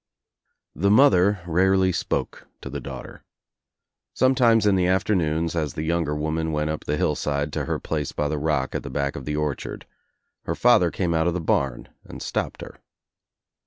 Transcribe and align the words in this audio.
The 0.73 0.89
mother 0.89 1.41
rarely 1.45 1.91
spoke 1.91 2.47
to 2.61 2.71
the 2.71 2.79
daughter. 2.81 3.23
Some 4.15 4.33
times 4.33 4.65
in 4.65 4.73
the 4.75 4.87
afternoons 4.87 5.55
as 5.55 5.75
the 5.75 5.83
younger 5.83 6.15
woman 6.15 6.51
went 6.51 6.71
up 6.71 6.85
the 6.85 6.97
hillside 6.97 7.53
to 7.53 7.65
her 7.65 7.77
place 7.79 8.11
by 8.11 8.27
the 8.27 8.39
rock 8.39 8.73
at 8.73 8.81
the 8.81 8.89
back 8.89 9.15
of 9.15 9.25
the 9.25 9.35
orchard, 9.35 9.85
her 10.45 10.55
father 10.55 10.89
came 10.89 11.13
out 11.13 11.27
of 11.27 11.35
the 11.35 11.39
barn 11.39 11.89
and 12.03 12.19
stopped 12.19 12.61
her. 12.63 12.79